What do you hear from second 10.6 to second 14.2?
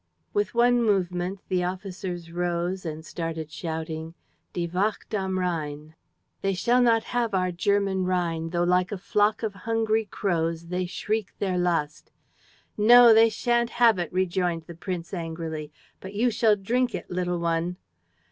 They shriek their lust..." "No, they shan't have it,"